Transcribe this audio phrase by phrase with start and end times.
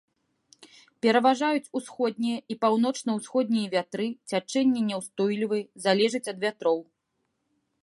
[1.05, 6.77] Пераважаюць усходнія і паўночна-ўсходнія вятры, цячэнні няўстойлівыя, залежаць ад вятроў.